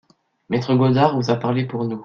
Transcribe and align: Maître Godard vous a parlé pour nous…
Maître 0.49 0.73
Godard 0.73 1.15
vous 1.15 1.29
a 1.29 1.35
parlé 1.35 1.63
pour 1.67 1.85
nous… 1.85 1.99